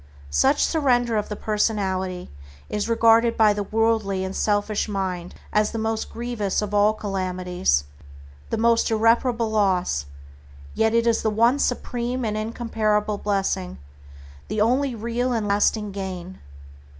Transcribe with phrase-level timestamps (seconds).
[0.31, 2.31] Such surrender of the personality
[2.69, 7.83] is regarded by the worldly and selfish mind as the most grievous of all calamities,
[8.49, 10.07] the most irreparable loss,
[10.73, 13.77] yet it is the one supreme and incomparable blessing,
[14.47, 16.39] the only real and lasting gain.